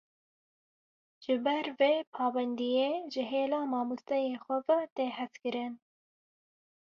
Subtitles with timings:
[1.23, 5.73] Ji ber vê pabendiyê ji hêla mamosteyê xwe ve tê hezkirin